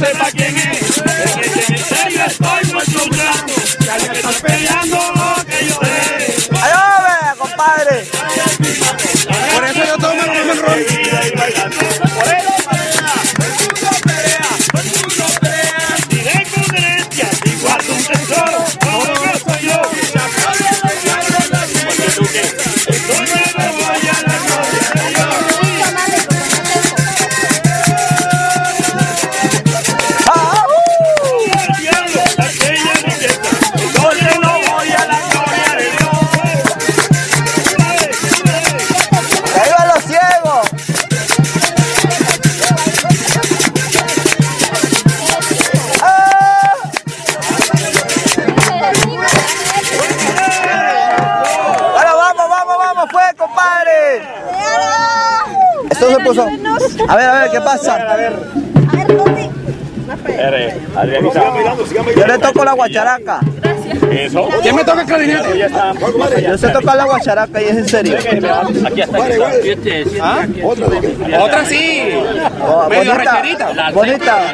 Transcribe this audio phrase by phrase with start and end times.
[0.00, 0.98] para quién es.
[0.98, 3.54] En cementerio estoy un rato,
[62.16, 63.40] Yo le toco la guacharaca.
[64.62, 65.68] ¿Quién me toca el clarinete?
[66.42, 68.18] Yo sé tocar la guacharaca y es en serio.
[71.40, 72.10] Otra sí.
[72.62, 74.52] Oh, Medio bonita, bonita.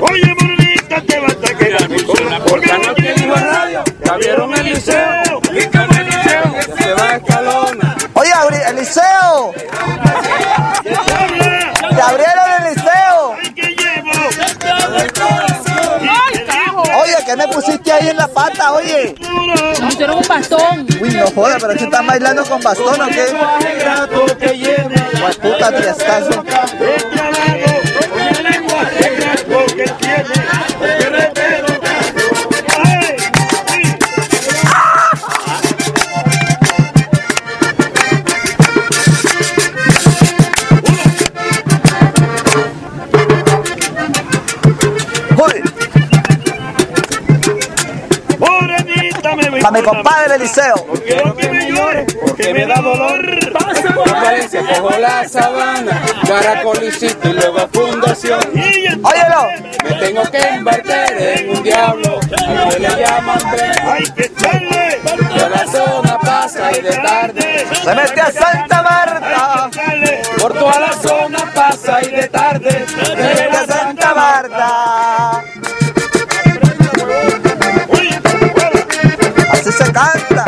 [0.00, 2.81] Oye, morenita, te vas a quedar con la porque
[17.32, 19.14] ¿qué me pusiste ahí en la pata, oye?
[19.18, 19.88] Puro.
[19.88, 20.86] Pusieron un bastón.
[21.00, 23.24] Uy, no joda, pero que están bailando con bastón, ¿o qué?
[25.20, 25.70] Pues puta,
[49.62, 50.74] para mi compadre Eliseo.
[51.06, 53.22] Quiero que me llore, porque me da dolor.
[54.10, 58.40] Valencia, cojo la sabana, caracolicito y luego fundación.
[58.50, 59.72] Óyelo.
[59.84, 63.72] Me tengo que invertir en un diablo, a que le llaman tren.
[63.88, 65.00] hay que echarle.
[65.02, 69.70] Por la zona pasa y de tarde, Se mete a Santa Marta.
[70.40, 72.84] Por toda la zona pasa y de tarde.
[72.86, 75.21] tarde, Vete a Santa Marta.
[79.72, 80.44] Así se canta.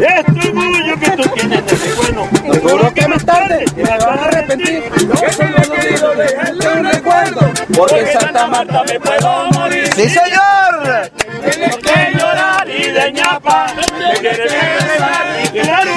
[0.00, 2.28] Este orgullo que tú tienes de bueno.
[2.52, 4.82] Seguro que más tarde te vas a arrepentir.
[4.82, 7.40] Que se me olvidó dejarte un recuerdo.
[7.76, 9.86] Porque en Santa Marta me puedo morir.
[9.94, 11.10] ¡Sí, señor!
[11.44, 13.66] Tienes que llorar y de ñapa.
[13.76, 15.90] Me quieres besar y claro.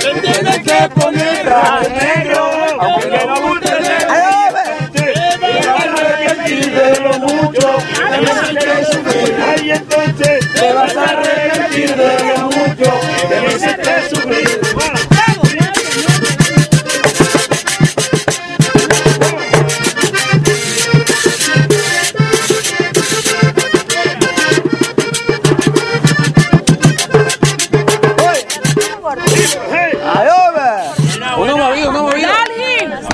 [0.00, 2.21] Te tienes que poner traje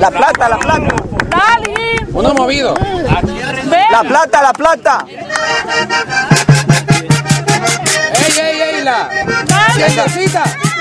[0.01, 0.95] La plata, la plata.
[2.13, 2.75] Uno movido.
[3.91, 5.05] La plata, la plata.
[9.79, 10.43] Tiendecita.
[10.45, 10.78] Ah,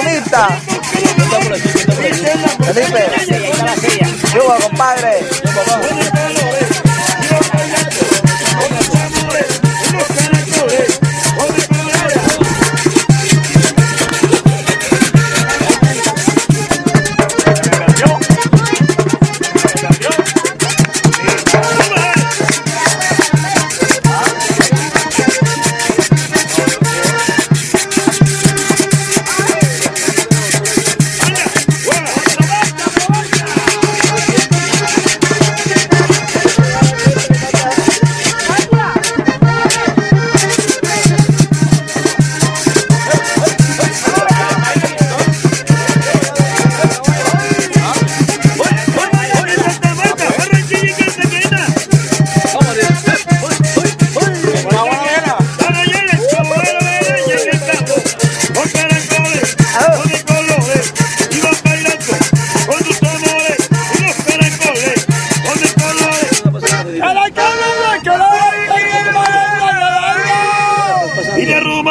[0.00, 0.48] vomita.
[2.64, 3.10] Felipe.
[4.34, 5.39] Yugo, compadre.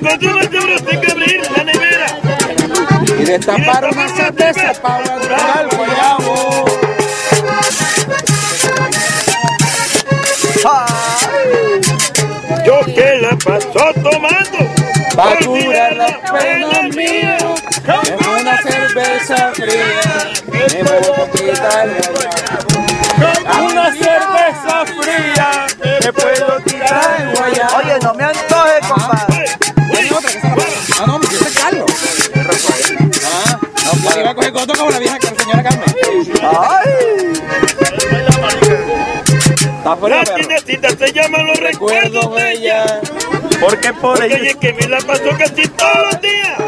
[0.00, 2.06] Cuando me euros tengo que abrir la nevera.
[3.18, 6.64] Y destapar una cerveza para aguantar el guayabo.
[10.64, 11.80] Ay,
[12.64, 14.58] Yo que la paso tomando.
[15.14, 17.42] Pa' olvidé curar las penas mías.
[18.04, 20.32] Es una cerveza fría.
[20.52, 23.66] Me puedo quitar el guayabo.
[23.70, 25.66] Una cerveza fría.
[26.04, 27.76] Me puedo tirar el guayabo.
[27.78, 28.49] Oye, no me antoje,
[34.02, 35.94] no, la iba a coger coto como la vieja señora Carmen.
[36.42, 37.32] Ay,
[39.78, 40.36] Está fuera, La perro.
[40.36, 43.00] tiendecita se llama Los Recuerdos Recuerdo de ella.
[43.60, 44.46] porque por Porque ahí.
[44.48, 46.58] es que me la paso casi todos los días.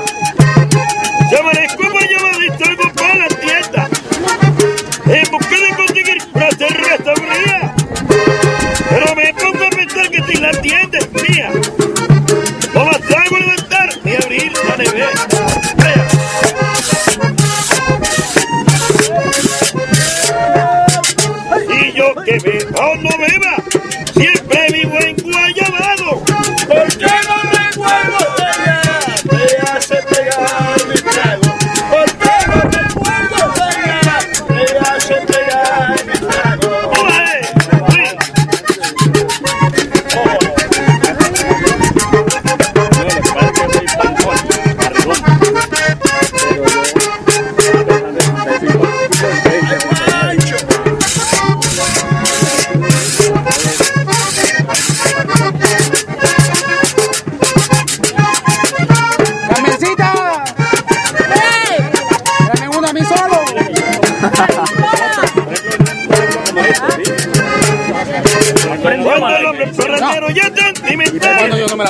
[22.25, 22.62] give me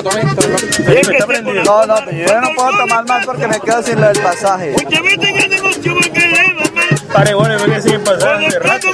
[0.02, 4.72] no No, no, yo no puedo tomar más porque me quedo sin lo del pasaje.
[4.72, 7.00] Muchas veces en el negocio porque llevan mal.
[7.12, 8.88] Paregones, ven que pasando Cuando hace rato.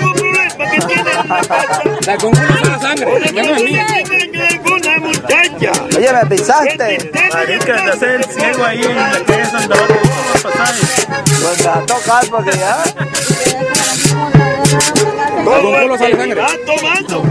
[2.07, 3.21] la concuna es la sangre.
[3.21, 3.87] De Ya no es mía.
[5.97, 7.11] Oye, me pisaste.
[7.33, 10.01] Marica, te hace el ciego ahí en la calle Santa Bárbara.
[10.01, 11.07] ¿Cómo los pasajes?
[11.25, 12.85] Pues me va a tocar porque ya.
[14.99, 16.41] Que sangre.
[16.41, 17.23] va tomando.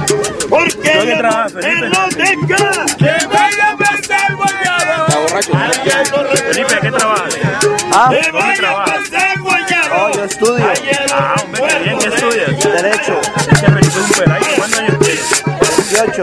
[0.50, 1.86] Porque ¿Dónde el trabajas, amor Felipe?
[1.86, 2.86] él no deja.
[5.07, 5.51] Está borracho.
[6.51, 7.38] Felipe, ¿a qué trabajas?
[7.93, 9.38] Ah, Te vaya a pasar
[10.00, 10.65] oh, yo estudio.
[11.13, 12.63] Ah, hombre, bien, ¿qué estudias?
[12.63, 14.50] Derecho, Es que Felipe es un peladito.
[14.57, 15.43] ¿Cuántos años tienes?
[15.89, 16.21] 18.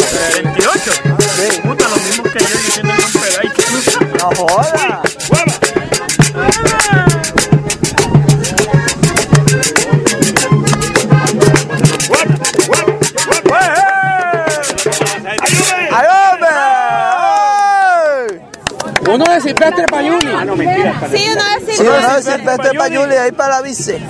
[19.64, 20.33] Silvestre Payuni.
[20.37, 20.94] Ah, no, mentira.
[21.12, 24.00] Sí, una vez Sí, no, Silvestre Payuli ahí para la vice.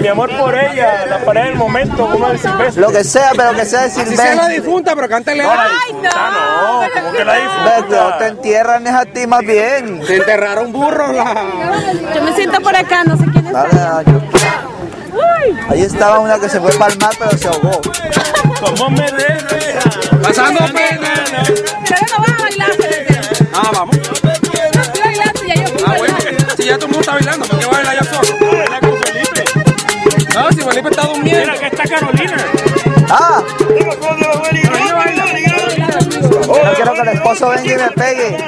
[0.00, 2.80] Mi amor por ella, la pareja del momento, como el Silvestre.
[2.82, 4.54] Lo que sea, pero que sea de Si sea la Silvestre.
[4.54, 5.42] difunta, pero cántale.
[5.44, 6.02] Ay, no.
[6.02, 8.18] No, como que la difunta.
[8.18, 10.02] te entierran es a ti más bien.
[10.06, 11.44] Se enterraron burros la.
[12.14, 13.54] Yo me siento por acá, no sé quién es.
[15.68, 17.80] Ahí estaba una que se fue para el mar, pero se ahogó.
[18.60, 19.90] ¿Cómo me deja?
[20.22, 21.42] Pasando pena.
[21.42, 22.70] Ustedes no van a bailar.
[23.54, 23.96] Ah, vamos.
[27.22, 28.38] Bailando, ¿por qué va a bailar ya solo?
[28.58, 29.44] Baila con Felipe.
[30.34, 31.40] No, si Felipe está durmiendo.
[31.40, 32.36] Mira, que está Carolina.
[33.10, 33.44] Ah,
[36.48, 38.46] no quiero que el esposo venga y me pegue.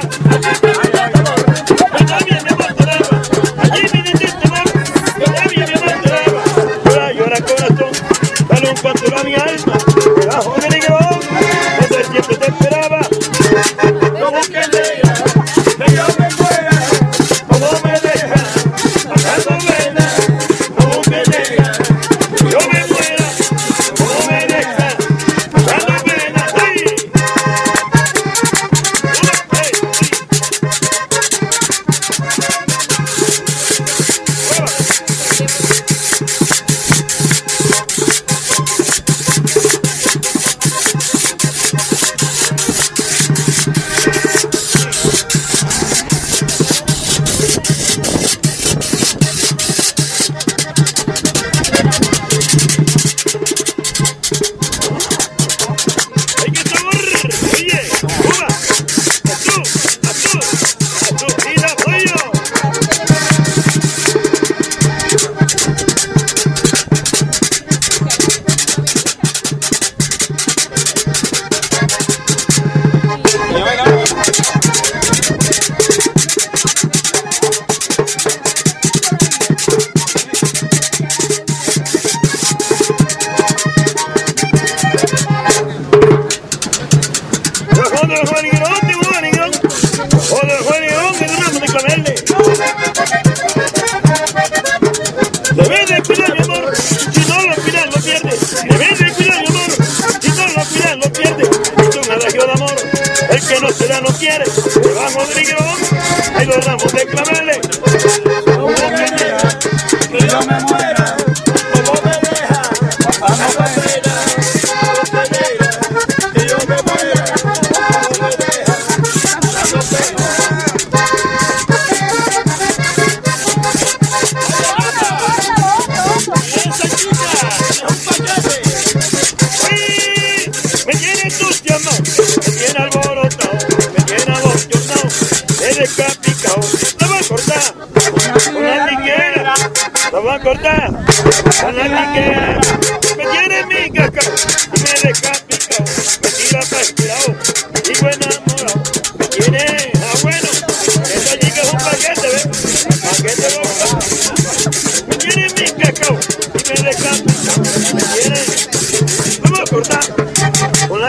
[105.06, 105.78] Debajo del higuerón,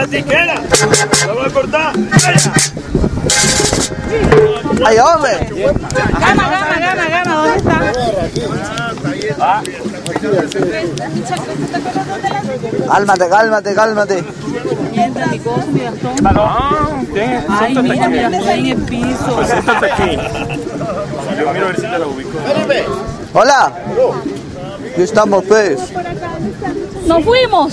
[0.06, 0.54] la tijera,
[1.26, 1.92] la voy a cortar.
[4.84, 5.48] ¡Ay, hombre!
[6.20, 7.80] Gama, gama, gama, gama, ¿dónde está?
[12.88, 14.24] Cálmate, cálmate, cálmate.
[14.92, 16.16] Mientras mi cosa, mi bastón.
[16.24, 16.88] Ah.
[17.48, 19.44] Ay, mira, mira, estoy en el piso.
[19.44, 20.16] Siéntate aquí.
[21.38, 22.38] Yo miro a ver si te lo ubico.
[23.34, 23.72] Hola.
[24.92, 25.92] Aquí estamos, pues.
[27.06, 27.72] Nos fuimos.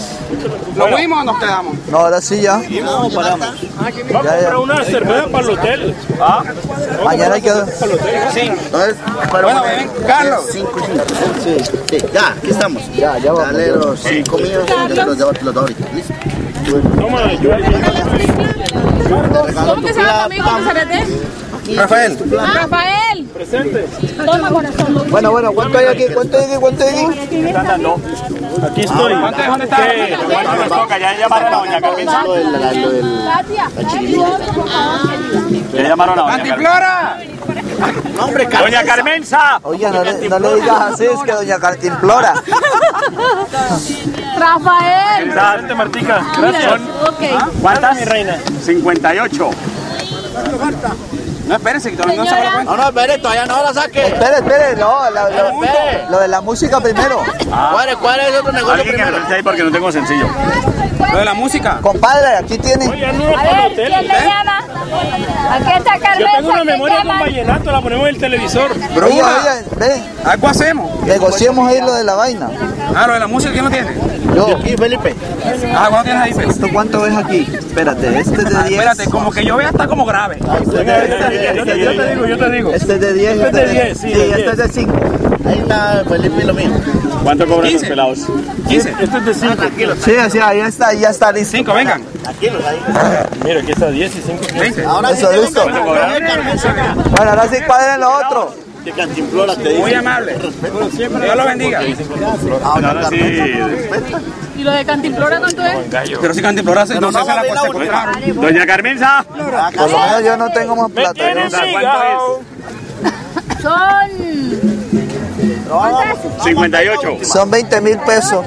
[0.76, 1.76] ¿Lo fuimos o nos quedamos?
[1.90, 2.62] No, ahora sí ya.
[2.84, 4.00] Vamos Ya, a ya.
[4.14, 5.96] comprar una cerveza para el hotel.
[6.22, 6.44] ¿Ah?
[7.04, 7.52] Mañana hay que...
[7.52, 8.40] Sí.
[8.42, 8.96] Entonces,
[9.32, 10.42] Bueno, ven, Carlos.
[10.52, 11.04] cinco cinco.
[11.44, 11.58] Sí,
[11.90, 12.82] sí, ya, aquí estamos.
[12.96, 13.52] Ya, ya vamos.
[13.54, 15.52] Dale los cinco míos y los de ahorita.
[15.94, 16.14] ¿Listo?
[17.00, 17.50] Toma, yo
[19.68, 20.46] ¿Cómo que se llama tu amigo?
[21.76, 22.18] Rafael.
[22.32, 23.13] Rafael.
[23.46, 23.88] Presente.
[24.26, 25.04] Toma corazón.
[25.10, 26.06] Bueno, bueno, ¿cuánto hay aquí?
[26.14, 26.56] ¿Cuánto hay aquí?
[26.60, 27.06] ¿Cuánto hay aquí?
[28.66, 29.14] Aquí estoy.
[29.14, 29.78] ¿Dónde está?
[30.32, 30.98] ¿Cuánto nos toca?
[30.98, 32.24] Ya llamaron a doña Carmenza.
[32.24, 33.70] Lo del- la- lo del- Katia.
[35.74, 36.38] Ya llamaron a doña Carmenza.
[36.38, 37.18] ¡Cantiflora!
[38.16, 39.60] No, hombre, Doña Carmenza.
[39.64, 42.34] Oye, no le, no le digas así, es que doña Cartimplora.
[44.38, 45.30] Rafael.
[45.32, 46.26] Presente, Martica.
[46.38, 46.82] Gracias.
[47.08, 47.22] Ok.
[47.62, 47.96] ¿Cuántas?
[48.00, 48.38] Mi reina.
[48.64, 49.50] 58.
[51.48, 52.64] No, espérense, que todavía no se la cuenta.
[52.72, 54.08] No, no, espere, todavía no la saque.
[54.08, 57.22] Espere, espere, no, la- lo, lo de la música primero.
[57.50, 59.18] ¿Cuál, ¿Cuál es el otro negocio Alguien que me primero?
[59.18, 60.28] preste ahí porque no tengo sencillo.
[61.12, 61.80] Lo de la música.
[61.82, 62.88] Compadre, aquí tiene.
[62.88, 63.92] Oye, no para el hotel.
[64.08, 64.60] llama?
[65.52, 68.70] Aquí está Yo tengo una memoria de un vallenato, la ponemos en el televisor.
[68.96, 69.08] Bruja.
[69.08, 69.24] oye,
[69.78, 71.04] ven, Algo hacemos.
[71.06, 72.50] negociemos ahí lo de la vaina.
[72.96, 73.88] Ah, lo de la música, ¿quién lo tiene?
[74.36, 75.16] Yo, Aquí, Felipe.
[75.76, 76.50] Ah, ¿cuándo tienes ahí?
[76.50, 77.48] ¿esto cuánto ves aquí?
[77.54, 78.72] Espérate, este es de Ah, 10.
[78.80, 80.38] espérate, como que yo vea está como grave.
[80.40, 82.72] Yo te yo te digo, yo te digo.
[82.74, 83.32] Este es de 10.
[83.40, 84.48] Este es de 10, sí, Sí, de este 10.
[84.52, 84.94] es de 5.
[85.46, 86.70] Ahí está Felipe y lo mío.
[87.24, 87.88] ¿Cuánto cobran los 15.
[87.88, 88.20] pelados?
[88.68, 88.90] 15.
[89.02, 89.56] Este es de 5.
[89.56, 91.58] Tranquilo, Sí, sí, ahí está, ya está listo.
[91.58, 92.04] 5, vengan.
[92.22, 92.60] tranquilo.
[92.68, 92.80] Ahí.
[93.46, 94.44] Mira, aquí está 10 y 5.
[94.60, 94.86] 20.
[94.86, 95.64] Ahora sí Eso, listo.
[95.70, 98.56] Bueno, ahora sí cuadren lo otro.
[98.84, 99.80] Que Cantimplora te dice.
[99.80, 100.36] Muy amable.
[100.38, 101.80] Dios lo bendiga.
[102.64, 103.16] Ahora sí.
[104.58, 105.78] ¿Y lo de Cantimplora cuánto es?
[106.20, 108.42] Pero si Cantimplora se no se no, la secuestraron.
[108.42, 109.24] Doña Carmenza.
[109.24, 109.38] Por
[109.90, 111.34] lo menos yo no tengo más ¿Me plata.
[111.34, 112.42] yo- hígado?
[113.62, 114.83] Son
[116.44, 117.18] 58.
[117.24, 118.46] Son 20 mil pesos.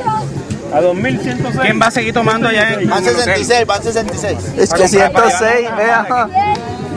[0.73, 1.61] A 2106.
[1.61, 3.37] ¿Quién va a seguir tomando allá en Van en el hotel?
[3.37, 4.39] 66, van 66.
[4.59, 6.29] Es que 106, vea.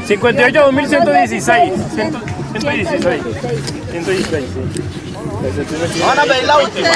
[0.08, 1.74] 58 2116.
[1.96, 2.12] 100
[2.60, 3.22] 116.
[3.92, 4.46] 116.
[5.94, 6.02] sí.
[6.06, 6.88] Van a ver la última.